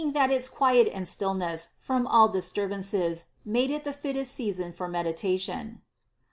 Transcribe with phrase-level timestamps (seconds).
[0.01, 4.87] 441 that its quiet and stillness from all disturbances made it the fittest season for
[4.87, 5.83] meditation.